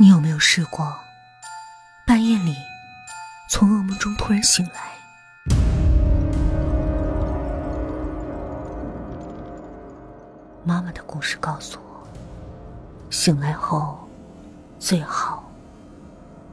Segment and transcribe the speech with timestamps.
[0.00, 0.96] 你有没有试过，
[2.06, 2.54] 半夜里
[3.50, 4.94] 从噩梦中突然醒来？
[10.62, 12.06] 妈妈的故事告诉我，
[13.10, 13.98] 醒来后
[14.78, 15.50] 最好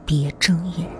[0.04, 0.90] 别睁眼。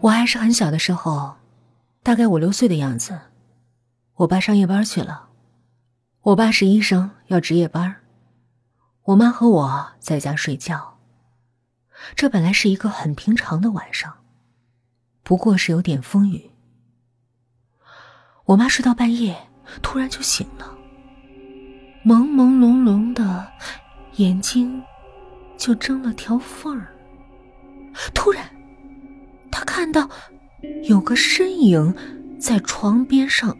[0.00, 1.34] 我还是很小的时候，
[2.02, 3.16] 大概五六岁的样子，
[4.16, 5.28] 我爸上夜班去了。
[6.22, 7.96] 我爸是医生，要值夜班。
[9.02, 11.00] 我妈和我在家睡觉。
[12.14, 14.18] 这本来是一个很平常的晚上，
[15.24, 16.52] 不过是有点风雨。
[18.44, 19.36] 我妈睡到半夜，
[19.82, 20.78] 突然就醒了，
[22.04, 23.50] 朦朦胧胧的
[24.14, 24.80] 眼睛
[25.58, 26.94] 就睁了条缝儿。
[28.14, 28.48] 突然，
[29.50, 30.08] 她看到
[30.84, 31.92] 有个身影
[32.38, 33.56] 在床边上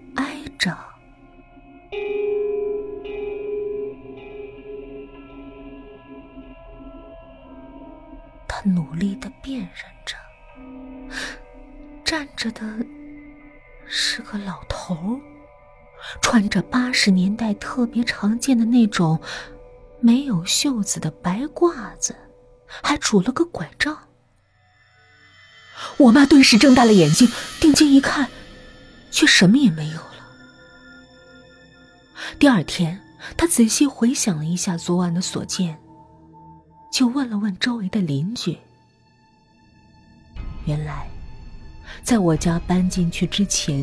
[8.65, 9.71] 努力的辨认
[10.05, 10.17] 着，
[12.05, 12.63] 站着的
[13.87, 15.21] 是个老头，
[16.21, 19.21] 穿着八十年代特别常见的那种
[20.01, 22.15] 没有袖子的白褂子，
[22.67, 24.09] 还拄了个拐杖。
[25.97, 27.29] 我妈顿时睁大了眼睛，
[27.61, 28.29] 定睛一看，
[29.11, 30.15] 却什么也没有了。
[32.39, 33.01] 第二天，
[33.37, 35.79] 她仔细回想了一下昨晚的所见。
[36.93, 38.59] 就问了问周围的邻居，
[40.67, 41.09] 原来，
[42.03, 43.83] 在我家搬进去之前，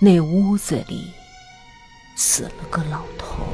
[0.00, 1.12] 那屋子里
[2.16, 3.44] 死了个老头。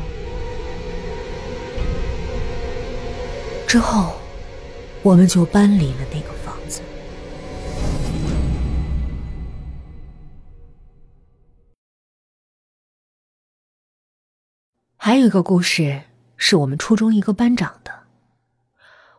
[3.67, 4.15] 之后，
[5.03, 6.81] 我们就搬离了那个房子。
[14.97, 16.05] 还有一个故事，
[16.37, 18.04] 是我们初中一个班长的。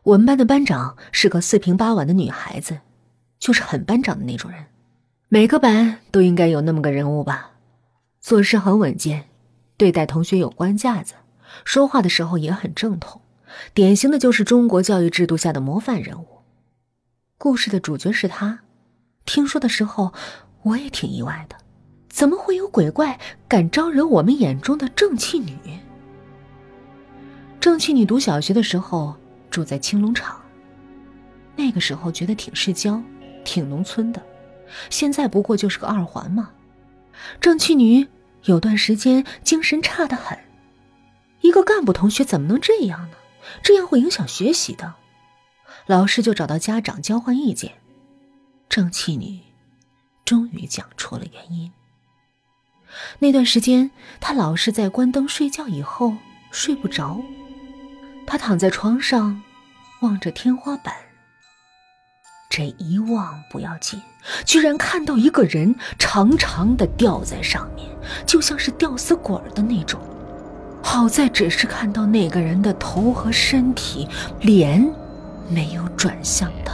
[0.05, 2.77] 我们班的班长是个四平八稳的女孩子，
[3.39, 4.63] 就是很班长的那种人。
[5.29, 7.53] 每个班都应该有那么个人物吧？
[8.21, 9.27] 做事很稳健，
[9.77, 11.15] 对待同学有官架子，
[11.63, 13.19] 说话的时候也很正统，
[13.73, 16.27] 典型的就是中国教育制度下的模范人物。
[17.39, 18.59] 故事的主角是他。
[19.25, 20.13] 听说的时候，
[20.61, 21.55] 我也挺意外的，
[22.09, 25.57] 怎么会有鬼怪敢招惹我们眼中的正气女？
[27.59, 29.15] 正气女读小学的时候。
[29.55, 30.41] 住在青龙场。
[31.55, 33.01] 那个时候觉得挺市郊，
[33.45, 34.21] 挺农村的，
[34.89, 36.51] 现在不过就是个二环嘛。
[37.39, 38.05] 正气女
[38.43, 40.37] 有段时间精神差得很，
[41.39, 43.15] 一个干部同学怎么能这样呢？
[43.63, 44.95] 这样会影响学习的。
[45.85, 47.75] 老师就找到家长交换意见，
[48.67, 49.39] 正气女
[50.25, 51.71] 终于讲出了原因。
[53.19, 53.89] 那段时间，
[54.19, 56.17] 她老是在关灯睡觉以后
[56.51, 57.21] 睡不着。
[58.27, 59.41] 他躺在床上，
[60.01, 60.93] 望着天花板。
[62.49, 64.01] 这一望不要紧，
[64.45, 67.89] 居然看到一个人长长的吊在上面，
[68.25, 69.99] 就像是吊死鬼的那种。
[70.81, 74.07] 好在只是看到那个人的头和身体，
[74.39, 74.87] 脸
[75.49, 76.73] 没有转向他。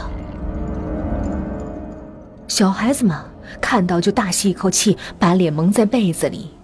[2.46, 3.24] 小孩子嘛，
[3.60, 6.54] 看到就大吸一口气，把脸蒙在被子里，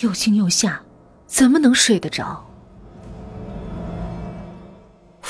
[0.00, 0.80] 又惊又吓，
[1.26, 2.43] 怎么能睡得着？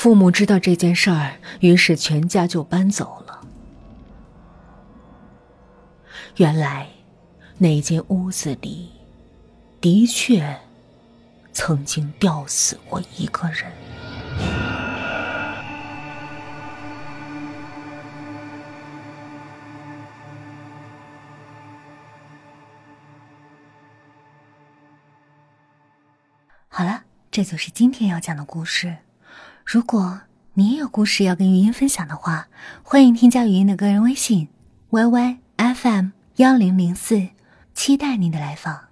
[0.05, 3.41] 父母知道这件事儿，于是全家就搬走了。
[6.35, 6.87] 原来，
[7.57, 8.91] 那间屋子里
[9.81, 10.59] 的确
[11.51, 13.65] 曾经吊死过一个人。
[26.67, 28.97] 好了，这就是今天要讲的故事。
[29.65, 30.21] 如果
[30.53, 32.47] 你也有故事要跟语音分享的话，
[32.83, 34.47] 欢迎添加语音的个人微信
[34.91, 37.29] ：y y f m 幺零零四，
[37.73, 38.84] 期待您的来访。